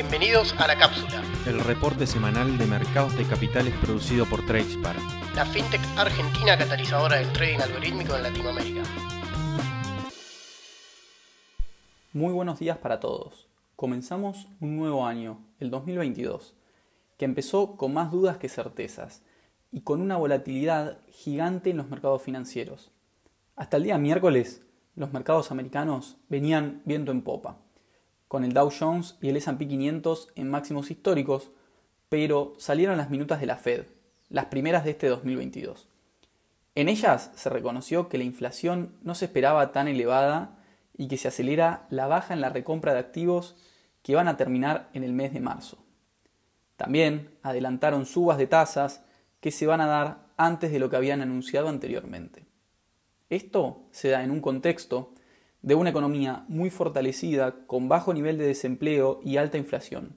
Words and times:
Bienvenidos 0.00 0.54
a 0.60 0.68
La 0.68 0.78
Cápsula, 0.78 1.24
el 1.44 1.58
reporte 1.58 2.06
semanal 2.06 2.56
de 2.56 2.66
mercados 2.66 3.18
de 3.18 3.24
capitales 3.24 3.74
producido 3.82 4.26
por 4.26 4.46
Tradespar, 4.46 4.94
la 5.34 5.44
fintech 5.44 5.80
argentina 5.96 6.56
catalizadora 6.56 7.16
del 7.16 7.32
trading 7.32 7.58
algorítmico 7.58 8.14
en 8.14 8.22
Latinoamérica. 8.22 8.82
Muy 12.12 12.32
buenos 12.32 12.60
días 12.60 12.78
para 12.78 13.00
todos. 13.00 13.48
Comenzamos 13.74 14.46
un 14.60 14.76
nuevo 14.76 15.04
año, 15.04 15.44
el 15.58 15.68
2022, 15.72 16.54
que 17.16 17.24
empezó 17.24 17.76
con 17.76 17.92
más 17.92 18.12
dudas 18.12 18.38
que 18.38 18.48
certezas 18.48 19.24
y 19.72 19.80
con 19.80 20.00
una 20.00 20.16
volatilidad 20.16 21.00
gigante 21.08 21.70
en 21.70 21.76
los 21.76 21.88
mercados 21.88 22.22
financieros. 22.22 22.92
Hasta 23.56 23.78
el 23.78 23.82
día 23.82 23.98
miércoles, 23.98 24.62
los 24.94 25.12
mercados 25.12 25.50
americanos 25.50 26.18
venían 26.28 26.82
viento 26.84 27.10
en 27.10 27.22
popa 27.22 27.58
con 28.28 28.44
el 28.44 28.52
Dow 28.52 28.70
Jones 28.70 29.16
y 29.20 29.30
el 29.30 29.36
SP 29.40 29.66
500 29.66 30.28
en 30.36 30.50
máximos 30.50 30.90
históricos, 30.90 31.50
pero 32.08 32.54
salieron 32.58 32.98
las 32.98 33.10
minutas 33.10 33.40
de 33.40 33.46
la 33.46 33.56
Fed, 33.56 33.86
las 34.28 34.46
primeras 34.46 34.84
de 34.84 34.90
este 34.90 35.08
2022. 35.08 35.88
En 36.74 36.88
ellas 36.88 37.32
se 37.34 37.48
reconoció 37.50 38.08
que 38.08 38.18
la 38.18 38.24
inflación 38.24 38.94
no 39.02 39.14
se 39.14 39.24
esperaba 39.24 39.72
tan 39.72 39.88
elevada 39.88 40.58
y 40.96 41.08
que 41.08 41.16
se 41.16 41.28
acelera 41.28 41.86
la 41.90 42.06
baja 42.06 42.34
en 42.34 42.40
la 42.40 42.50
recompra 42.50 42.92
de 42.92 43.00
activos 43.00 43.56
que 44.02 44.14
van 44.14 44.28
a 44.28 44.36
terminar 44.36 44.88
en 44.92 45.02
el 45.02 45.12
mes 45.12 45.32
de 45.32 45.40
marzo. 45.40 45.78
También 46.76 47.30
adelantaron 47.42 48.06
subas 48.06 48.38
de 48.38 48.46
tasas 48.46 49.02
que 49.40 49.50
se 49.50 49.66
van 49.66 49.80
a 49.80 49.86
dar 49.86 50.28
antes 50.36 50.70
de 50.70 50.78
lo 50.78 50.90
que 50.90 50.96
habían 50.96 51.20
anunciado 51.20 51.68
anteriormente. 51.68 52.46
Esto 53.30 53.82
se 53.90 54.08
da 54.08 54.22
en 54.22 54.30
un 54.30 54.40
contexto 54.40 55.12
de 55.62 55.74
una 55.74 55.90
economía 55.90 56.44
muy 56.48 56.70
fortalecida 56.70 57.66
con 57.66 57.88
bajo 57.88 58.14
nivel 58.14 58.38
de 58.38 58.46
desempleo 58.46 59.20
y 59.24 59.36
alta 59.36 59.58
inflación, 59.58 60.16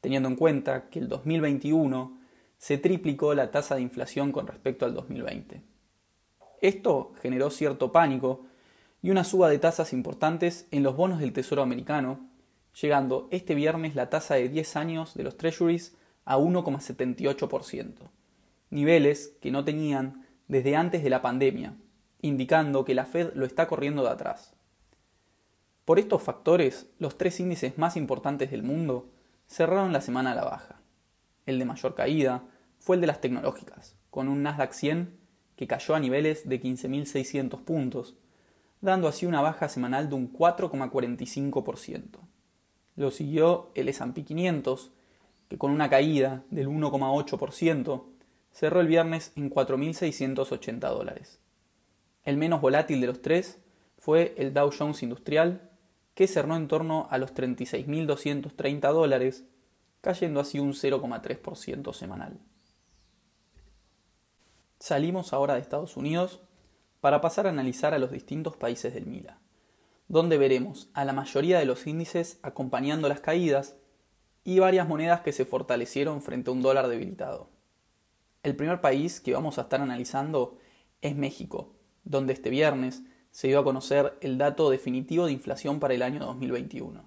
teniendo 0.00 0.28
en 0.28 0.36
cuenta 0.36 0.88
que 0.88 1.00
el 1.00 1.08
2021 1.08 2.18
se 2.58 2.78
triplicó 2.78 3.34
la 3.34 3.50
tasa 3.50 3.74
de 3.74 3.82
inflación 3.82 4.32
con 4.32 4.46
respecto 4.46 4.84
al 4.84 4.94
2020. 4.94 5.62
Esto 6.60 7.12
generó 7.20 7.50
cierto 7.50 7.92
pánico 7.92 8.46
y 9.02 9.10
una 9.10 9.24
suba 9.24 9.48
de 9.48 9.58
tasas 9.58 9.92
importantes 9.92 10.66
en 10.70 10.82
los 10.82 10.96
bonos 10.96 11.20
del 11.20 11.32
Tesoro 11.32 11.62
americano, 11.62 12.28
llegando 12.80 13.28
este 13.30 13.54
viernes 13.54 13.94
la 13.94 14.10
tasa 14.10 14.34
de 14.34 14.48
10 14.48 14.76
años 14.76 15.14
de 15.14 15.22
los 15.22 15.36
Treasuries 15.36 15.96
a 16.24 16.38
1,78%, 16.38 17.92
niveles 18.70 19.36
que 19.40 19.50
no 19.50 19.64
tenían 19.64 20.26
desde 20.48 20.76
antes 20.76 21.02
de 21.02 21.10
la 21.10 21.22
pandemia, 21.22 21.76
indicando 22.20 22.84
que 22.84 22.94
la 22.94 23.06
Fed 23.06 23.32
lo 23.34 23.44
está 23.44 23.68
corriendo 23.68 24.02
de 24.02 24.10
atrás. 24.10 24.55
Por 25.86 26.00
estos 26.00 26.20
factores, 26.20 26.88
los 26.98 27.16
tres 27.16 27.38
índices 27.38 27.78
más 27.78 27.96
importantes 27.96 28.50
del 28.50 28.64
mundo 28.64 29.08
cerraron 29.46 29.92
la 29.92 30.00
semana 30.00 30.32
a 30.32 30.34
la 30.34 30.42
baja. 30.42 30.80
El 31.46 31.60
de 31.60 31.64
mayor 31.64 31.94
caída 31.94 32.42
fue 32.80 32.96
el 32.96 33.00
de 33.00 33.06
las 33.06 33.20
tecnológicas, 33.20 33.94
con 34.10 34.26
un 34.26 34.42
Nasdaq 34.42 34.72
100 34.72 35.16
que 35.54 35.68
cayó 35.68 35.94
a 35.94 36.00
niveles 36.00 36.48
de 36.48 36.60
15.600 36.60 37.62
puntos, 37.62 38.16
dando 38.80 39.06
así 39.06 39.26
una 39.26 39.40
baja 39.40 39.68
semanal 39.68 40.08
de 40.08 40.16
un 40.16 40.32
4,45%. 40.32 42.18
Lo 42.96 43.12
siguió 43.12 43.70
el 43.76 43.88
S&P 43.88 44.24
500, 44.24 44.90
que 45.48 45.56
con 45.56 45.70
una 45.70 45.88
caída 45.88 46.42
del 46.50 46.66
1,8% 46.66 48.02
cerró 48.50 48.80
el 48.80 48.88
viernes 48.88 49.32
en 49.36 49.50
4.680 49.50 50.78
dólares. 50.80 51.38
El 52.24 52.38
menos 52.38 52.60
volátil 52.60 53.00
de 53.00 53.06
los 53.06 53.22
tres 53.22 53.60
fue 53.98 54.34
el 54.36 54.52
Dow 54.52 54.72
Jones 54.76 55.04
Industrial, 55.04 55.70
que 56.16 56.26
cerró 56.26 56.56
en 56.56 56.66
torno 56.66 57.08
a 57.10 57.18
los 57.18 57.34
36.230 57.34 58.90
dólares, 58.90 59.44
cayendo 60.00 60.40
así 60.40 60.58
un 60.58 60.72
0,3% 60.72 61.92
semanal. 61.92 62.40
Salimos 64.78 65.34
ahora 65.34 65.54
de 65.54 65.60
Estados 65.60 65.98
Unidos 65.98 66.40
para 67.02 67.20
pasar 67.20 67.46
a 67.46 67.50
analizar 67.50 67.92
a 67.92 67.98
los 67.98 68.10
distintos 68.10 68.56
países 68.56 68.94
del 68.94 69.04
MILA, 69.04 69.40
donde 70.08 70.38
veremos 70.38 70.88
a 70.94 71.04
la 71.04 71.12
mayoría 71.12 71.58
de 71.58 71.66
los 71.66 71.86
índices 71.86 72.38
acompañando 72.40 73.10
las 73.10 73.20
caídas 73.20 73.76
y 74.42 74.58
varias 74.58 74.88
monedas 74.88 75.20
que 75.20 75.32
se 75.32 75.44
fortalecieron 75.44 76.22
frente 76.22 76.48
a 76.48 76.54
un 76.54 76.62
dólar 76.62 76.88
debilitado. 76.88 77.50
El 78.42 78.56
primer 78.56 78.80
país 78.80 79.20
que 79.20 79.34
vamos 79.34 79.58
a 79.58 79.62
estar 79.62 79.82
analizando 79.82 80.56
es 81.02 81.14
México, 81.14 81.74
donde 82.04 82.32
este 82.32 82.48
viernes 82.48 83.02
se 83.36 83.48
dio 83.48 83.58
a 83.58 83.64
conocer 83.64 84.16
el 84.22 84.38
dato 84.38 84.70
definitivo 84.70 85.26
de 85.26 85.32
inflación 85.32 85.78
para 85.78 85.92
el 85.92 86.00
año 86.00 86.20
2021, 86.20 87.06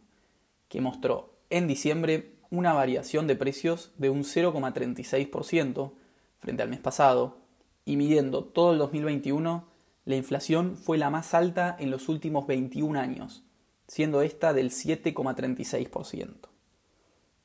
que 0.67 0.79
mostró 0.79 1.33
en 1.49 1.67
diciembre 1.67 2.35
una 2.51 2.71
variación 2.71 3.25
de 3.25 3.35
precios 3.35 3.93
de 3.97 4.11
un 4.11 4.19
0,36% 4.19 5.91
frente 6.37 6.61
al 6.61 6.69
mes 6.69 6.81
pasado, 6.81 7.39
y 7.83 7.97
midiendo 7.97 8.43
todo 8.43 8.73
el 8.73 8.77
2021, 8.77 9.65
la 10.05 10.15
inflación 10.15 10.77
fue 10.77 10.99
la 10.99 11.09
más 11.09 11.33
alta 11.33 11.75
en 11.79 11.89
los 11.89 12.07
últimos 12.09 12.45
21 12.45 12.99
años, 12.99 13.43
siendo 13.87 14.21
esta 14.21 14.53
del 14.53 14.69
7,36%. 14.69 16.47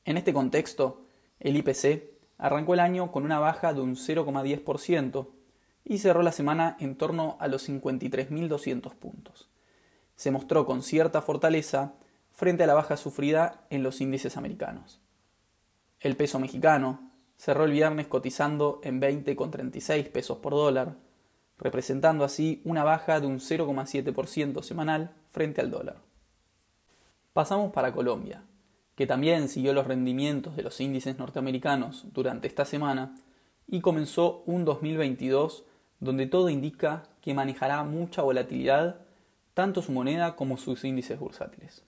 En 0.05 0.17
este 0.17 0.31
contexto, 0.31 1.07
el 1.39 1.57
IPC 1.57 2.03
arrancó 2.37 2.75
el 2.75 2.81
año 2.81 3.11
con 3.11 3.23
una 3.23 3.39
baja 3.39 3.73
de 3.73 3.81
un 3.81 3.95
0,10%, 3.95 5.27
y 5.85 5.99
cerró 5.99 6.23
la 6.23 6.31
semana 6.31 6.75
en 6.79 6.95
torno 6.95 7.37
a 7.39 7.47
los 7.47 7.69
53.200 7.69 8.95
puntos. 8.95 9.49
Se 10.15 10.31
mostró 10.31 10.65
con 10.65 10.81
cierta 10.81 11.21
fortaleza 11.21 11.93
frente 12.33 12.63
a 12.63 12.67
la 12.67 12.73
baja 12.73 12.97
sufrida 12.97 13.65
en 13.69 13.83
los 13.83 14.01
índices 14.01 14.35
americanos. 14.35 14.99
El 15.99 16.17
peso 16.17 16.39
mexicano 16.39 17.11
cerró 17.37 17.65
el 17.65 17.71
viernes 17.71 18.07
cotizando 18.07 18.79
en 18.83 18.99
20,36 18.99 20.11
pesos 20.11 20.39
por 20.39 20.53
dólar, 20.53 20.95
representando 21.57 22.23
así 22.23 22.61
una 22.65 22.83
baja 22.83 23.19
de 23.19 23.27
un 23.27 23.39
0,7% 23.39 24.63
semanal 24.63 25.13
frente 25.29 25.61
al 25.61 25.71
dólar. 25.71 25.97
Pasamos 27.33 27.71
para 27.71 27.93
Colombia, 27.93 28.43
que 28.95 29.07
también 29.07 29.49
siguió 29.49 29.73
los 29.73 29.87
rendimientos 29.87 30.55
de 30.55 30.63
los 30.63 30.79
índices 30.79 31.17
norteamericanos 31.17 32.07
durante 32.13 32.47
esta 32.47 32.65
semana 32.65 33.15
y 33.67 33.81
comenzó 33.81 34.43
un 34.45 34.65
2022 34.65 35.65
donde 35.99 36.27
todo 36.27 36.49
indica 36.49 37.03
que 37.21 37.33
manejará 37.33 37.83
mucha 37.83 38.21
volatilidad 38.21 39.01
tanto 39.53 39.81
su 39.81 39.91
moneda 39.91 40.35
como 40.35 40.57
sus 40.57 40.83
índices 40.83 41.19
bursátiles. 41.19 41.85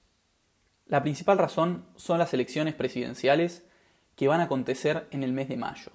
La 0.86 1.04
principal 1.04 1.38
razón 1.38 1.86
son 1.96 2.18
las 2.18 2.34
elecciones 2.34 2.74
presidenciales 2.74 3.66
que 4.16 4.28
van 4.28 4.40
a 4.40 4.46
acontecer 4.46 5.08
en 5.12 5.24
el 5.24 5.34
mes 5.34 5.50
de 5.50 5.58
mayo, 5.58 5.92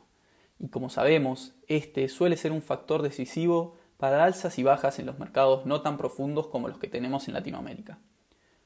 y 0.63 0.69
como 0.69 0.91
sabemos, 0.91 1.55
este 1.67 2.09
suele 2.09 2.37
ser 2.37 2.53
un 2.53 2.63
factor 2.63 3.03
decisivo 3.03 3.77
para 3.97 4.23
alzas 4.23 4.59
y 4.59 4.63
bajas 4.63 4.99
en 4.99 5.07
los 5.07 5.19
mercados 5.19 5.67
no 5.67 5.81
tan 5.81 5.97
profundos 5.97 6.47
como 6.47 6.69
los 6.69 6.79
que 6.79 6.89
tenemos 6.89 7.27
en 7.27 7.35
Latinoamérica. 7.35 7.99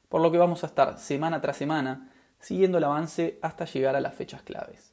Por 0.09 0.21
lo 0.21 0.31
que 0.31 0.39
vamos 0.39 0.63
a 0.63 0.67
estar 0.67 0.99
semana 0.99 1.41
tras 1.41 1.57
semana 1.57 2.13
siguiendo 2.39 2.79
el 2.79 2.85
avance 2.85 3.39
hasta 3.41 3.65
llegar 3.65 3.97
a 3.97 4.01
las 4.01 4.15
fechas 4.15 4.43
claves. 4.43 4.93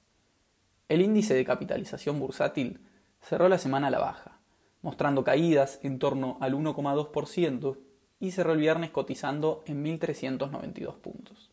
El 0.88 1.02
índice 1.02 1.34
de 1.34 1.44
capitalización 1.44 2.20
bursátil 2.20 2.86
cerró 3.22 3.50
la 3.50 3.58
semana 3.58 3.88
a 3.88 3.92
la 3.92 4.00
baja, 4.00 4.40
mostrando 4.84 5.24
caídas 5.24 5.80
en 5.82 5.98
torno 5.98 6.38
al 6.40 6.54
1,2% 6.54 7.78
y 8.20 8.32
cerró 8.32 8.54
el 8.54 8.60
viernes 8.60 8.92
cotizando 8.92 9.64
en 9.66 9.84
1.392 9.84 10.94
puntos. 10.98 11.50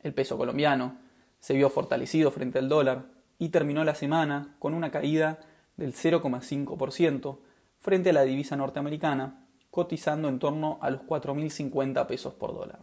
El 0.00 0.12
peso 0.12 0.36
colombiano 0.36 0.96
se 1.38 1.54
vio 1.54 1.70
fortalecido 1.70 2.30
frente 2.32 2.58
al 2.58 2.68
dólar 2.68 3.04
y 3.38 3.50
terminó 3.50 3.84
la 3.84 3.94
semana 3.94 4.56
con 4.58 4.74
una 4.74 4.90
caída 4.90 5.38
del 5.76 5.94
0,5% 5.94 7.38
frente 7.78 8.10
a 8.10 8.12
la 8.14 8.22
divisa 8.22 8.56
norteamericana, 8.56 9.46
cotizando 9.70 10.28
en 10.28 10.38
torno 10.38 10.78
a 10.80 10.90
los 10.90 11.02
4.050 11.02 12.06
pesos 12.06 12.32
por 12.34 12.54
dólar. 12.54 12.80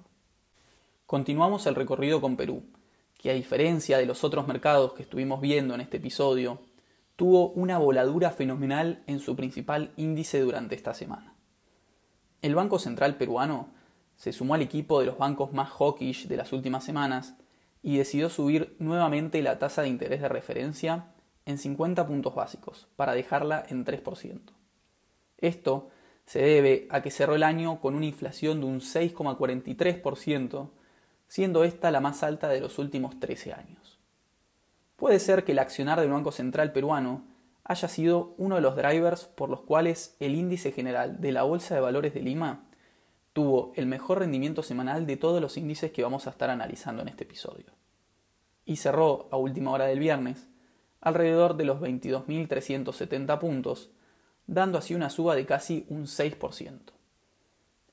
Continuamos 1.07 1.65
el 1.65 1.75
recorrido 1.75 2.21
con 2.21 2.37
Perú, 2.37 2.63
que 3.17 3.31
a 3.31 3.33
diferencia 3.33 3.97
de 3.97 4.05
los 4.05 4.23
otros 4.23 4.47
mercados 4.47 4.93
que 4.93 5.03
estuvimos 5.03 5.41
viendo 5.41 5.73
en 5.73 5.81
este 5.81 5.97
episodio, 5.97 6.59
tuvo 7.21 7.49
una 7.49 7.77
voladura 7.77 8.31
fenomenal 8.31 9.03
en 9.05 9.19
su 9.19 9.35
principal 9.35 9.91
índice 9.95 10.39
durante 10.39 10.73
esta 10.73 10.95
semana. 10.95 11.35
El 12.41 12.55
Banco 12.55 12.79
Central 12.79 13.15
peruano 13.15 13.67
se 14.15 14.33
sumó 14.33 14.55
al 14.55 14.63
equipo 14.63 14.99
de 14.99 15.05
los 15.05 15.19
bancos 15.19 15.53
más 15.53 15.69
hawkish 15.69 16.27
de 16.27 16.35
las 16.35 16.51
últimas 16.51 16.83
semanas 16.83 17.35
y 17.83 17.99
decidió 17.99 18.27
subir 18.31 18.75
nuevamente 18.79 19.39
la 19.43 19.59
tasa 19.59 19.83
de 19.83 19.89
interés 19.89 20.19
de 20.19 20.29
referencia 20.29 21.13
en 21.45 21.59
50 21.59 22.07
puntos 22.07 22.33
básicos 22.33 22.87
para 22.95 23.13
dejarla 23.13 23.67
en 23.69 23.85
3%. 23.85 24.39
Esto 25.37 25.89
se 26.25 26.41
debe 26.41 26.87
a 26.89 27.03
que 27.03 27.11
cerró 27.11 27.35
el 27.35 27.43
año 27.43 27.81
con 27.81 27.93
una 27.93 28.07
inflación 28.07 28.61
de 28.61 28.65
un 28.65 28.79
6,43%, 28.79 30.71
siendo 31.27 31.63
esta 31.65 31.91
la 31.91 32.01
más 32.01 32.23
alta 32.23 32.49
de 32.49 32.61
los 32.61 32.79
últimos 32.79 33.19
13 33.19 33.53
años. 33.53 33.80
Puede 35.01 35.17
ser 35.17 35.43
que 35.43 35.53
el 35.53 35.57
accionar 35.57 35.99
del 35.99 36.11
Banco 36.11 36.31
Central 36.31 36.73
peruano 36.73 37.23
haya 37.63 37.87
sido 37.87 38.35
uno 38.37 38.53
de 38.53 38.61
los 38.61 38.75
drivers 38.75 39.25
por 39.25 39.49
los 39.49 39.61
cuales 39.61 40.15
el 40.19 40.35
índice 40.35 40.71
general 40.71 41.19
de 41.19 41.31
la 41.31 41.41
Bolsa 41.41 41.73
de 41.73 41.81
Valores 41.81 42.13
de 42.13 42.21
Lima 42.21 42.65
tuvo 43.33 43.73
el 43.75 43.87
mejor 43.87 44.19
rendimiento 44.19 44.61
semanal 44.61 45.07
de 45.07 45.17
todos 45.17 45.41
los 45.41 45.57
índices 45.57 45.91
que 45.91 46.03
vamos 46.03 46.27
a 46.27 46.29
estar 46.29 46.51
analizando 46.51 47.01
en 47.01 47.07
este 47.07 47.23
episodio. 47.23 47.65
y 48.63 48.75
cerró 48.75 49.27
a 49.31 49.37
última 49.37 49.71
hora 49.71 49.85
del 49.85 49.97
viernes 49.97 50.47
alrededor 51.01 51.57
de 51.57 51.65
los 51.65 51.81
22.370 51.81 53.39
puntos, 53.39 53.89
dando 54.45 54.77
así 54.77 54.93
una 54.93 55.09
suba 55.09 55.33
de 55.33 55.47
casi 55.47 55.83
un 55.89 56.05
6%. 56.05 56.77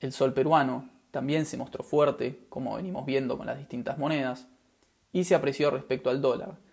El 0.01 0.13
sol 0.13 0.35
peruano 0.35 0.91
también 1.11 1.47
se 1.47 1.57
mostró 1.57 1.85
fuerte, 1.85 2.45
como 2.51 2.77
venimos 2.77 3.07
viendo 3.07 3.39
con 3.39 3.47
las 3.47 3.57
distintas 3.57 3.97
monedas, 3.97 4.47
y 5.11 5.25
se 5.25 5.35
apreció 5.35 5.71
respecto 5.71 6.11
al 6.11 6.21
dólar. 6.21 6.68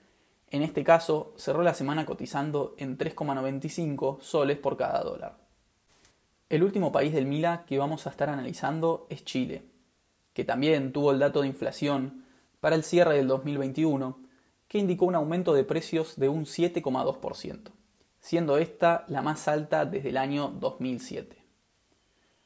En 0.50 0.62
este 0.62 0.84
caso, 0.84 1.34
cerró 1.38 1.64
la 1.64 1.74
semana 1.74 2.06
cotizando 2.06 2.76
en 2.78 2.98
3,95 2.98 4.22
soles 4.22 4.58
por 4.58 4.78
cada 4.78 5.04
dólar. 5.04 5.38
El 6.48 6.64
último 6.64 6.92
país 6.92 7.14
del 7.14 7.26
Mila 7.26 7.66
que 7.66 7.80
vamos 7.80 8.06
a 8.06 8.12
estar 8.12 8.30
analizando 8.30 9.08
es 9.10 9.26
Chile, 9.26 9.66
que 10.34 10.46
también 10.46 10.92
tuvo 10.92 11.12
el 11.12 11.20
dato 11.20 11.42
de 11.42 11.48
inflación 11.48 12.26
para 12.60 12.76
el 12.76 12.84
cierre 12.84 13.16
del 13.16 13.28
2021, 13.28 14.20
que 14.68 14.78
indicó 14.78 15.06
un 15.06 15.16
aumento 15.16 15.54
de 15.54 15.64
precios 15.64 16.18
de 16.18 16.30
un 16.30 16.46
7,2%, 16.46 17.72
siendo 18.20 18.58
esta 18.58 19.06
la 19.08 19.22
más 19.22 19.48
alta 19.48 19.86
desde 19.86 20.10
el 20.10 20.18
año 20.18 20.50
2007. 20.50 21.38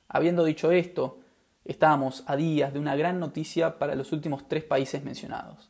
Habiendo 0.07 0.43
dicho 0.43 0.71
esto, 0.71 1.19
estábamos 1.65 2.23
a 2.27 2.35
días 2.35 2.73
de 2.73 2.79
una 2.79 2.95
gran 2.95 3.19
noticia 3.19 3.79
para 3.79 3.95
los 3.95 4.11
últimos 4.11 4.47
tres 4.47 4.63
países 4.63 5.03
mencionados, 5.03 5.69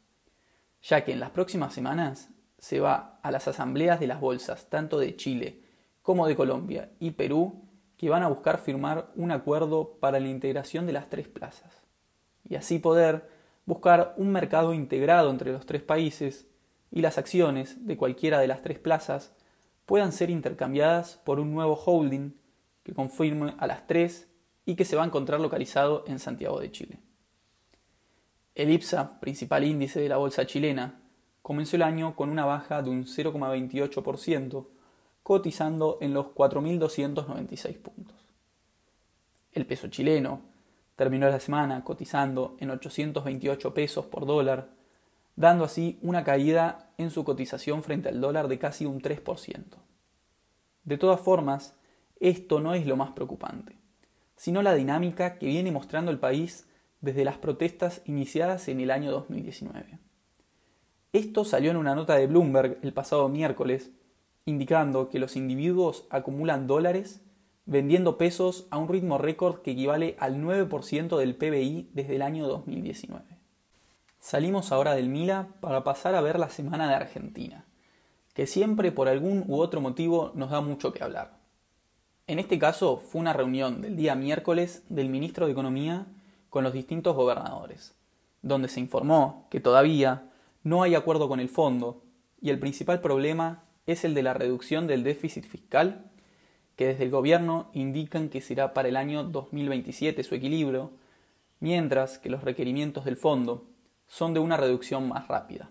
ya 0.82 1.04
que 1.04 1.12
en 1.12 1.20
las 1.20 1.32
próximas 1.32 1.74
semanas 1.74 2.30
se 2.58 2.80
va 2.80 3.20
a 3.24 3.32
las 3.32 3.48
asambleas 3.48 4.00
de 4.00 4.08
las 4.08 4.20
bolsas 4.20 4.70
tanto 4.70 5.00
de 5.00 5.16
Chile 5.16 5.62
como 6.02 6.28
de 6.28 6.36
Colombia 6.36 6.92
y 7.00 7.12
Perú 7.12 7.64
que 7.98 8.10
van 8.10 8.24
a 8.24 8.28
buscar 8.28 8.60
firmar 8.60 9.12
un 9.16 9.32
acuerdo 9.32 9.98
para 10.00 10.20
la 10.20 10.30
integración 10.30 10.86
de 10.86 10.94
las 10.94 11.10
tres 11.10 11.28
plazas 11.28 11.84
y 12.48 12.56
así 12.56 12.80
poder 12.80 13.30
buscar 13.66 14.14
un 14.18 14.32
mercado 14.32 14.74
integrado 14.74 15.30
entre 15.30 15.52
los 15.52 15.66
tres 15.66 15.84
países 15.84 16.48
y 16.92 17.02
las 17.02 17.18
acciones 17.18 17.86
de 17.86 17.98
cualquiera 17.98 18.40
de 18.40 18.48
las 18.48 18.62
tres 18.62 18.80
plazas 18.80 19.34
puedan 19.86 20.12
ser 20.12 20.30
intercambiadas 20.30 21.18
por 21.24 21.40
un 21.40 21.54
nuevo 21.54 21.76
holding 21.76 22.34
que 22.84 22.94
confirme 22.94 23.56
a 23.60 23.68
las 23.68 23.86
tres 23.86 24.28
y 24.66 24.76
que 24.76 24.86
se 24.86 24.96
va 24.96 25.04
a 25.04 25.06
encontrar 25.06 25.40
localizado 25.40 26.04
en 26.08 26.20
Santiago 26.20 26.60
de 26.60 26.72
Chile. 26.72 27.00
El 28.60 28.72
IPSA, 28.72 29.22
principal 29.22 29.64
índice 29.64 30.02
de 30.02 30.10
la 30.10 30.18
bolsa 30.18 30.46
chilena, 30.46 31.00
comenzó 31.42 31.78
el 31.78 31.82
año 31.82 32.18
con 32.18 32.30
una 32.30 32.44
baja 32.44 32.82
de 32.82 32.90
un 32.90 33.06
0,28%, 33.06 34.68
cotizando 35.24 35.98
en 36.02 36.14
los 36.14 36.26
4.296 36.26 37.78
puntos. 37.78 38.18
El 39.54 39.66
peso 39.66 39.88
chileno, 39.88 40.42
terminó 40.98 41.30
la 41.30 41.40
semana 41.40 41.86
cotizando 41.86 42.58
en 42.60 42.72
828 42.72 43.74
pesos 43.74 44.06
por 44.08 44.26
dólar, 44.26 44.72
dando 45.38 45.64
así 45.64 45.98
una 46.02 46.26
caída 46.26 46.92
en 46.98 47.12
su 47.12 47.24
cotización 47.24 47.82
frente 47.82 48.10
al 48.10 48.20
dólar 48.20 48.50
de 48.50 48.60
casi 48.60 48.86
un 48.86 49.02
3%. 49.02 49.64
De 50.84 50.98
todas 50.98 51.22
formas, 51.22 51.80
esto 52.20 52.60
no 52.60 52.74
es 52.74 52.86
lo 52.86 52.98
más 52.98 53.12
preocupante, 53.12 53.78
sino 54.36 54.62
la 54.62 54.74
dinámica 54.74 55.38
que 55.38 55.46
viene 55.46 55.72
mostrando 55.72 56.12
el 56.12 56.20
país 56.20 56.69
desde 57.02 57.26
las 57.26 57.38
protestas 57.38 58.02
iniciadas 58.06 58.68
en 58.68 58.80
el 58.80 58.92
año 58.92 59.12
2019. 59.12 60.00
Esto 61.14 61.46
salió 61.46 61.72
en 61.72 61.78
una 61.78 61.96
nota 61.96 62.16
de 62.16 62.28
Bloomberg 62.28 62.78
el 62.84 62.94
pasado 62.94 63.30
miércoles, 63.30 63.92
indicando 64.46 65.10
que 65.10 65.20
los 65.20 65.36
individuos 65.36 66.06
acumulan 66.10 66.68
dólares 66.68 67.22
vendiendo 67.70 68.18
pesos 68.18 68.66
a 68.72 68.80
un 68.80 68.90
ritmo 68.90 69.20
récord 69.20 69.62
que 69.62 69.72
equivale 69.72 70.16
al 70.20 70.42
9% 70.42 71.18
del 71.18 71.36
PBI 71.36 71.92
desde 71.94 72.16
el 72.16 72.24
año 72.24 72.48
2019. 72.48 73.24
Salimos 74.20 74.72
ahora 74.72 74.96
del 74.96 75.08
Mila 75.08 75.50
para 75.62 75.84
pasar 75.84 76.16
a 76.16 76.22
ver 76.22 76.40
la 76.40 76.50
semana 76.50 76.90
de 76.90 76.96
Argentina, 76.96 77.66
que 78.34 78.48
siempre 78.48 78.92
por 78.92 79.08
algún 79.08 79.46
u 79.48 79.60
otro 79.60 79.82
motivo 79.82 80.32
nos 80.34 80.50
da 80.50 80.62
mucho 80.62 80.94
que 80.94 81.04
hablar. 81.04 81.38
En 82.26 82.40
este 82.40 82.58
caso 82.58 82.98
fue 82.98 83.22
una 83.22 83.34
reunión 83.34 83.82
del 83.82 83.96
día 83.96 84.16
miércoles 84.16 84.84
del 84.90 85.10
ministro 85.10 85.46
de 85.46 85.52
Economía 85.52 86.08
con 86.50 86.64
los 86.64 86.74
distintos 86.74 87.16
gobernadores, 87.16 87.96
donde 88.42 88.68
se 88.68 88.80
informó 88.80 89.48
que 89.50 89.60
todavía 89.60 90.30
no 90.64 90.84
hay 90.84 90.96
acuerdo 90.96 91.28
con 91.28 91.40
el 91.40 91.50
fondo 91.50 92.04
y 92.42 92.50
el 92.50 92.60
principal 92.60 93.02
problema 93.02 93.64
es 93.86 94.06
el 94.06 94.14
de 94.14 94.24
la 94.24 94.34
reducción 94.34 94.88
del 94.88 95.04
déficit 95.04 95.46
fiscal 95.46 96.10
que 96.76 96.88
desde 96.88 97.04
el 97.04 97.12
gobierno 97.12 97.70
indican 97.74 98.30
que 98.30 98.40
será 98.40 98.74
para 98.74 98.88
el 98.88 98.96
año 98.96 99.24
2027 99.26 100.24
su 100.24 100.36
equilibrio, 100.36 100.92
mientras 101.60 102.20
que 102.20 102.30
los 102.30 102.44
requerimientos 102.44 103.04
del 103.04 103.18
fondo 103.18 103.66
son 104.08 104.34
de 104.34 104.40
una 104.40 104.56
reducción 104.56 105.10
más 105.10 105.28
rápida. 105.28 105.70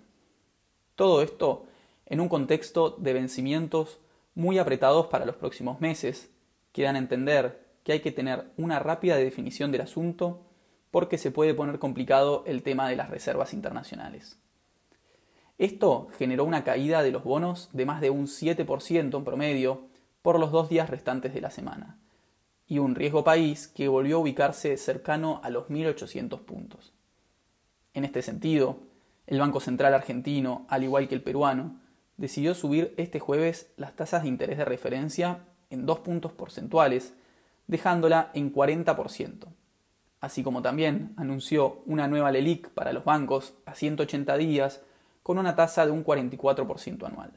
Todo 0.96 1.22
esto 1.22 1.64
en 2.04 2.20
un 2.20 2.28
contexto 2.28 2.90
de 2.90 3.14
vencimientos 3.14 4.00
muy 4.34 4.58
apretados 4.58 5.06
para 5.06 5.24
los 5.24 5.36
próximos 5.36 5.80
meses, 5.80 6.30
que 6.72 6.82
dan 6.82 6.96
a 6.96 7.00
entender 7.00 7.66
que 7.84 7.92
hay 7.92 8.00
que 8.00 8.12
tener 8.12 8.50
una 8.56 8.78
rápida 8.78 9.16
definición 9.16 9.72
del 9.72 9.80
asunto 9.80 10.42
porque 10.90 11.18
se 11.18 11.30
puede 11.30 11.54
poner 11.54 11.78
complicado 11.78 12.44
el 12.46 12.62
tema 12.62 12.88
de 12.88 12.96
las 12.96 13.10
reservas 13.10 13.52
internacionales. 13.52 14.38
Esto 15.58 16.08
generó 16.16 16.44
una 16.44 16.62
caída 16.62 17.02
de 17.02 17.10
los 17.10 17.24
bonos 17.24 17.68
de 17.72 17.84
más 17.84 18.00
de 18.00 18.10
un 18.10 18.26
7% 18.26 19.16
en 19.16 19.24
promedio 19.24 19.88
por 20.22 20.38
los 20.38 20.52
dos 20.52 20.68
días 20.68 20.88
restantes 20.88 21.34
de 21.34 21.40
la 21.40 21.50
semana, 21.50 21.98
y 22.66 22.78
un 22.78 22.94
riesgo 22.94 23.24
país 23.24 23.66
que 23.66 23.88
volvió 23.88 24.16
a 24.16 24.20
ubicarse 24.20 24.76
cercano 24.76 25.40
a 25.42 25.50
los 25.50 25.68
1.800 25.68 26.40
puntos. 26.40 26.92
En 27.94 28.04
este 28.04 28.22
sentido, 28.22 28.80
el 29.26 29.40
Banco 29.40 29.60
Central 29.60 29.94
argentino, 29.94 30.66
al 30.68 30.84
igual 30.84 31.08
que 31.08 31.14
el 31.14 31.22
peruano, 31.22 31.80
decidió 32.16 32.54
subir 32.54 32.94
este 32.96 33.20
jueves 33.20 33.72
las 33.76 33.96
tasas 33.96 34.22
de 34.22 34.28
interés 34.28 34.58
de 34.58 34.64
referencia 34.64 35.44
en 35.70 35.86
dos 35.86 36.00
puntos 36.00 36.32
porcentuales, 36.32 37.14
dejándola 37.66 38.30
en 38.34 38.52
40%, 38.52 39.48
así 40.20 40.42
como 40.42 40.62
también 40.62 41.12
anunció 41.16 41.82
una 41.86 42.08
nueva 42.08 42.32
LELIC 42.32 42.70
para 42.70 42.92
los 42.92 43.04
bancos 43.04 43.54
a 43.66 43.74
180 43.74 44.36
días 44.36 44.82
con 45.22 45.38
una 45.38 45.54
tasa 45.54 45.84
de 45.84 45.92
un 45.92 46.04
44% 46.04 47.06
anual. 47.06 47.32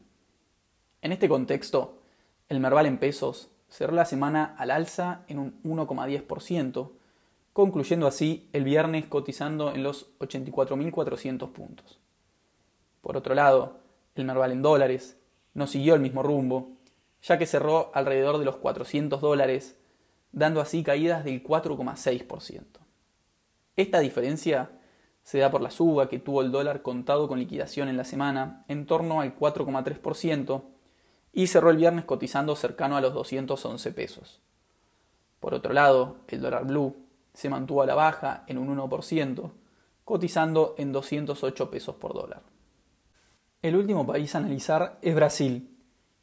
En 1.01 1.11
este 1.11 1.27
contexto, 1.27 1.99
el 2.47 2.59
Merval 2.59 2.85
en 2.85 2.97
pesos 2.97 3.49
cerró 3.69 3.93
la 3.93 4.05
semana 4.05 4.55
al 4.57 4.71
alza 4.71 5.23
en 5.27 5.39
un 5.39 5.61
1,10%, 5.63 6.91
concluyendo 7.53 8.07
así 8.07 8.49
el 8.53 8.63
viernes 8.63 9.07
cotizando 9.07 9.73
en 9.73 9.83
los 9.83 10.17
84.400 10.19 11.51
puntos. 11.51 11.99
Por 13.01 13.17
otro 13.17 13.35
lado, 13.35 13.79
el 14.15 14.25
Merval 14.25 14.51
en 14.51 14.61
dólares 14.61 15.17
no 15.53 15.67
siguió 15.67 15.95
el 15.95 16.01
mismo 16.01 16.23
rumbo, 16.23 16.71
ya 17.21 17.37
que 17.37 17.45
cerró 17.45 17.91
alrededor 17.93 18.37
de 18.37 18.45
los 18.45 18.57
400 18.57 19.21
dólares, 19.21 19.77
dando 20.31 20.61
así 20.61 20.83
caídas 20.83 21.23
del 21.23 21.43
4,6%. 21.43 22.63
Esta 23.75 23.99
diferencia 23.99 24.71
se 25.23 25.39
da 25.39 25.51
por 25.51 25.61
la 25.61 25.71
suba 25.71 26.09
que 26.09 26.19
tuvo 26.19 26.41
el 26.41 26.51
dólar 26.51 26.81
contado 26.81 27.27
con 27.27 27.39
liquidación 27.39 27.87
en 27.89 27.97
la 27.97 28.03
semana, 28.03 28.65
en 28.67 28.85
torno 28.85 29.21
al 29.21 29.37
4,3%, 29.37 30.63
y 31.33 31.47
cerró 31.47 31.69
el 31.69 31.77
viernes 31.77 32.05
cotizando 32.05 32.55
cercano 32.55 32.97
a 32.97 33.01
los 33.01 33.13
211 33.13 33.91
pesos. 33.91 34.41
Por 35.39 35.53
otro 35.53 35.73
lado, 35.73 36.17
el 36.27 36.41
dólar 36.41 36.65
blue 36.65 36.95
se 37.33 37.49
mantuvo 37.49 37.81
a 37.81 37.85
la 37.85 37.95
baja 37.95 38.43
en 38.47 38.57
un 38.57 38.75
1%, 38.77 39.51
cotizando 40.03 40.75
en 40.77 40.91
208 40.91 41.71
pesos 41.71 41.95
por 41.95 42.13
dólar. 42.13 42.41
El 43.61 43.75
último 43.75 44.05
país 44.05 44.33
a 44.35 44.39
analizar 44.39 44.97
es 45.01 45.15
Brasil, 45.15 45.70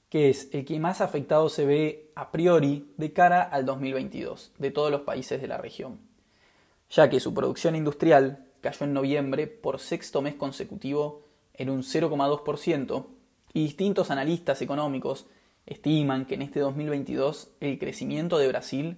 que 0.08 0.30
es 0.30 0.48
el 0.52 0.64
que 0.64 0.80
más 0.80 1.00
afectado 1.00 1.48
se 1.48 1.66
ve 1.66 2.10
a 2.14 2.30
priori 2.30 2.92
de 2.96 3.12
cara 3.12 3.42
al 3.42 3.66
2022 3.66 4.52
de 4.58 4.70
todos 4.70 4.90
los 4.90 5.02
países 5.02 5.40
de 5.40 5.48
la 5.48 5.58
región, 5.58 5.98
ya 6.90 7.10
que 7.10 7.20
su 7.20 7.34
producción 7.34 7.76
industrial 7.76 8.46
cayó 8.60 8.86
en 8.86 8.94
noviembre 8.94 9.46
por 9.46 9.78
sexto 9.78 10.22
mes 10.22 10.34
consecutivo 10.34 11.22
en 11.54 11.70
un 11.70 11.82
0,2% 11.82 13.06
y 13.52 13.64
distintos 13.64 14.10
analistas 14.10 14.62
económicos 14.62 15.26
estiman 15.66 16.24
que 16.24 16.34
en 16.34 16.42
este 16.42 16.60
2022 16.60 17.50
el 17.60 17.78
crecimiento 17.78 18.38
de 18.38 18.48
Brasil 18.48 18.96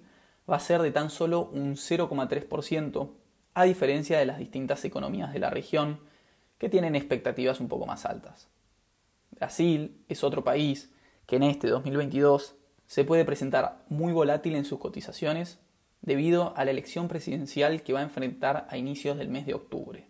va 0.48 0.56
a 0.56 0.60
ser 0.60 0.82
de 0.82 0.92
tan 0.92 1.10
solo 1.10 1.46
un 1.52 1.74
0,3%, 1.76 3.10
a 3.54 3.64
diferencia 3.64 4.18
de 4.18 4.26
las 4.26 4.38
distintas 4.38 4.84
economías 4.84 5.32
de 5.32 5.40
la 5.40 5.50
región 5.50 6.00
que 6.58 6.68
tienen 6.68 6.94
expectativas 6.94 7.58
un 7.60 7.68
poco 7.68 7.86
más 7.86 8.04
altas. 8.04 8.48
Brasil 9.32 10.04
es 10.08 10.22
otro 10.22 10.44
país 10.44 10.90
que 11.30 11.36
en 11.36 11.44
este 11.44 11.68
2022 11.68 12.56
se 12.88 13.04
puede 13.04 13.24
presentar 13.24 13.84
muy 13.88 14.12
volátil 14.12 14.56
en 14.56 14.64
sus 14.64 14.80
cotizaciones 14.80 15.60
debido 16.02 16.52
a 16.56 16.64
la 16.64 16.72
elección 16.72 17.06
presidencial 17.06 17.84
que 17.84 17.92
va 17.92 18.00
a 18.00 18.02
enfrentar 18.02 18.66
a 18.68 18.76
inicios 18.76 19.16
del 19.16 19.28
mes 19.28 19.46
de 19.46 19.54
octubre. 19.54 20.08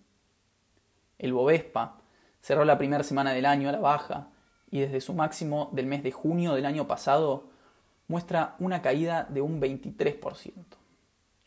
El 1.18 1.34
Bovespa 1.34 1.98
cerró 2.40 2.64
la 2.64 2.78
primera 2.78 3.04
semana 3.04 3.34
del 3.34 3.44
año 3.44 3.68
a 3.68 3.72
la 3.72 3.80
baja 3.80 4.28
y 4.70 4.80
desde 4.80 5.02
su 5.02 5.12
máximo 5.12 5.68
del 5.72 5.84
mes 5.84 6.02
de 6.02 6.10
junio 6.10 6.54
del 6.54 6.64
año 6.64 6.86
pasado 6.86 7.50
muestra 8.08 8.56
una 8.58 8.80
caída 8.80 9.26
de 9.28 9.42
un 9.42 9.60
23%. 9.60 10.54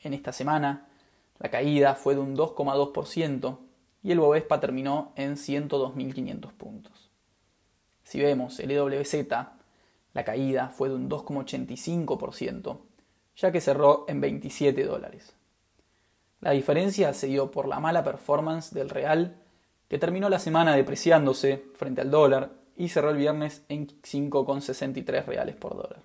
En 0.03 0.13
esta 0.13 0.33
semana, 0.33 0.85
la 1.39 1.49
caída 1.49 1.95
fue 1.95 2.13
de 2.13 2.21
un 2.21 2.37
2,2% 2.37 3.57
y 4.03 4.11
el 4.11 4.19
Bovespa 4.19 4.59
terminó 4.59 5.13
en 5.15 5.33
102.500 5.35 6.51
puntos. 6.51 7.09
Si 8.03 8.19
vemos 8.21 8.59
el 8.59 8.69
EWZ, 8.69 9.15
la 10.13 10.23
caída 10.23 10.69
fue 10.69 10.89
de 10.89 10.95
un 10.95 11.09
2,85%, 11.09 12.79
ya 13.35 13.51
que 13.51 13.61
cerró 13.61 14.05
en 14.07 14.21
27 14.21 14.83
dólares. 14.83 15.33
La 16.39 16.51
diferencia 16.51 17.13
se 17.13 17.27
dio 17.27 17.51
por 17.51 17.67
la 17.67 17.79
mala 17.79 18.03
performance 18.03 18.73
del 18.73 18.89
real, 18.89 19.37
que 19.87 19.97
terminó 19.97 20.29
la 20.29 20.39
semana 20.39 20.75
depreciándose 20.75 21.65
frente 21.75 22.01
al 22.01 22.11
dólar 22.11 22.51
y 22.75 22.89
cerró 22.89 23.11
el 23.11 23.17
viernes 23.17 23.63
en 23.69 23.87
5,63 23.87 25.25
reales 25.25 25.55
por 25.55 25.75
dólar. 25.75 26.01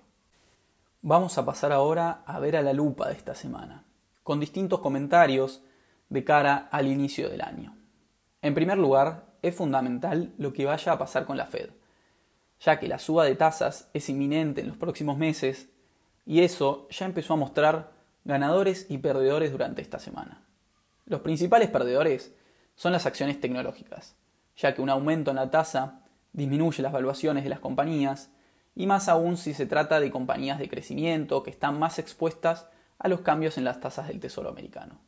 Vamos 1.01 1.37
a 1.37 1.45
pasar 1.45 1.71
ahora 1.71 2.23
a 2.25 2.39
ver 2.39 2.55
a 2.55 2.61
la 2.61 2.73
lupa 2.73 3.07
de 3.07 3.15
esta 3.15 3.35
semana, 3.35 3.85
con 4.23 4.39
distintos 4.39 4.79
comentarios 4.79 5.61
de 6.09 6.23
cara 6.23 6.67
al 6.71 6.87
inicio 6.87 7.29
del 7.29 7.41
año. 7.41 7.75
En 8.41 8.53
primer 8.53 8.77
lugar, 8.77 9.25
es 9.41 9.55
fundamental 9.55 10.33
lo 10.37 10.53
que 10.53 10.65
vaya 10.65 10.93
a 10.93 10.97
pasar 10.97 11.25
con 11.25 11.37
la 11.37 11.45
Fed, 11.45 11.69
ya 12.59 12.79
que 12.79 12.87
la 12.87 12.99
suba 12.99 13.25
de 13.25 13.35
tasas 13.35 13.89
es 13.93 14.09
inminente 14.09 14.61
en 14.61 14.67
los 14.67 14.77
próximos 14.77 15.17
meses 15.17 15.69
y 16.25 16.41
eso 16.41 16.87
ya 16.89 17.05
empezó 17.05 17.33
a 17.33 17.37
mostrar 17.37 17.91
ganadores 18.25 18.85
y 18.89 18.97
perdedores 18.97 19.51
durante 19.51 19.81
esta 19.81 19.99
semana. 19.99 20.43
Los 21.05 21.21
principales 21.21 21.69
perdedores 21.69 22.33
son 22.75 22.91
las 22.91 23.05
acciones 23.05 23.39
tecnológicas, 23.41 24.15
ya 24.55 24.73
que 24.73 24.81
un 24.81 24.89
aumento 24.89 25.31
en 25.31 25.37
la 25.37 25.49
tasa 25.49 26.01
disminuye 26.33 26.83
las 26.83 26.93
valuaciones 26.93 27.43
de 27.43 27.49
las 27.49 27.59
compañías 27.59 28.29
y 28.75 28.85
más 28.85 29.09
aún 29.09 29.37
si 29.37 29.53
se 29.53 29.65
trata 29.65 29.99
de 29.99 30.11
compañías 30.11 30.59
de 30.59 30.69
crecimiento 30.69 31.43
que 31.43 31.49
están 31.49 31.79
más 31.79 31.97
expuestas 31.97 32.67
a 32.99 33.07
los 33.07 33.21
cambios 33.21 33.57
en 33.57 33.63
las 33.63 33.79
tasas 33.79 34.07
del 34.07 34.19
Tesoro 34.19 34.49
americano. 34.49 34.99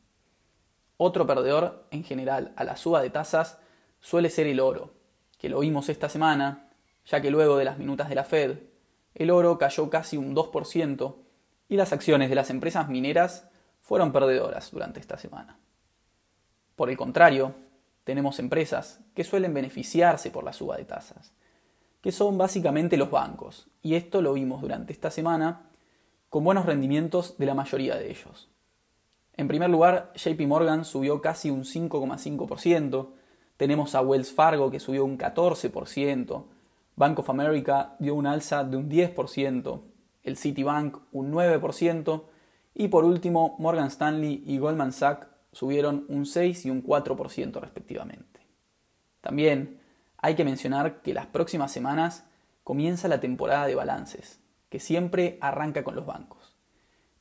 Otro 0.96 1.26
perdedor, 1.26 1.86
en 1.90 2.04
general, 2.04 2.52
a 2.56 2.64
la 2.64 2.76
suba 2.76 3.02
de 3.02 3.10
tasas 3.10 3.58
suele 4.00 4.30
ser 4.30 4.46
el 4.46 4.60
oro, 4.60 4.94
que 5.38 5.48
lo 5.48 5.60
vimos 5.60 5.88
esta 5.88 6.08
semana, 6.08 6.68
ya 7.04 7.20
que 7.20 7.30
luego 7.30 7.56
de 7.56 7.64
las 7.64 7.78
minutas 7.78 8.08
de 8.08 8.14
la 8.14 8.24
Fed, 8.24 8.58
el 9.14 9.30
oro 9.30 9.58
cayó 9.58 9.90
casi 9.90 10.16
un 10.16 10.34
2% 10.34 11.16
y 11.68 11.76
las 11.76 11.92
acciones 11.92 12.28
de 12.28 12.34
las 12.34 12.50
empresas 12.50 12.88
mineras 12.88 13.48
fueron 13.80 14.12
perdedoras 14.12 14.70
durante 14.70 15.00
esta 15.00 15.18
semana. 15.18 15.58
Por 16.76 16.90
el 16.90 16.96
contrario, 16.96 17.54
tenemos 18.04 18.38
empresas 18.38 19.00
que 19.14 19.24
suelen 19.24 19.54
beneficiarse 19.54 20.30
por 20.30 20.44
la 20.44 20.52
suba 20.52 20.76
de 20.76 20.84
tasas, 20.84 21.32
que 22.00 22.12
son 22.12 22.38
básicamente 22.38 22.96
los 22.96 23.10
bancos, 23.10 23.68
y 23.82 23.94
esto 23.94 24.22
lo 24.22 24.32
vimos 24.32 24.60
durante 24.60 24.92
esta 24.92 25.10
semana 25.10 25.68
con 26.28 26.44
buenos 26.44 26.66
rendimientos 26.66 27.36
de 27.38 27.46
la 27.46 27.54
mayoría 27.54 27.96
de 27.96 28.10
ellos. 28.10 28.48
En 29.34 29.48
primer 29.48 29.70
lugar, 29.70 30.12
JP 30.14 30.40
Morgan 30.46 30.84
subió 30.84 31.20
casi 31.20 31.50
un 31.50 31.64
5,5%, 31.64 33.08
tenemos 33.56 33.94
a 33.94 34.00
Wells 34.00 34.32
Fargo 34.32 34.70
que 34.70 34.80
subió 34.80 35.04
un 35.04 35.18
14%, 35.18 36.44
Bank 37.02 37.18
of 37.18 37.30
America 37.30 37.96
dio 37.98 38.14
un 38.14 38.28
alza 38.28 38.62
de 38.62 38.76
un 38.76 38.88
10%, 38.88 39.80
el 40.22 40.36
Citibank 40.36 40.98
un 41.10 41.32
9% 41.32 42.22
y 42.74 42.86
por 42.86 43.04
último 43.04 43.56
Morgan 43.58 43.88
Stanley 43.88 44.44
y 44.46 44.58
Goldman 44.58 44.92
Sachs 44.92 45.26
subieron 45.50 46.06
un 46.08 46.26
6 46.26 46.64
y 46.66 46.70
un 46.70 46.84
4% 46.84 47.60
respectivamente. 47.60 48.46
También 49.20 49.80
hay 50.18 50.36
que 50.36 50.44
mencionar 50.44 51.02
que 51.02 51.12
las 51.12 51.26
próximas 51.26 51.72
semanas 51.72 52.22
comienza 52.62 53.08
la 53.08 53.18
temporada 53.18 53.66
de 53.66 53.74
balances, 53.74 54.38
que 54.68 54.78
siempre 54.78 55.38
arranca 55.40 55.82
con 55.82 55.96
los 55.96 56.06
bancos. 56.06 56.54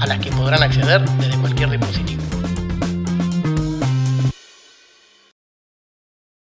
a 0.00 0.06
las 0.06 0.18
que 0.18 0.30
podrán 0.30 0.62
acceder 0.62 1.02
desde 1.02 1.36
cualquier 1.60 1.78
dispositivo. 1.78 2.19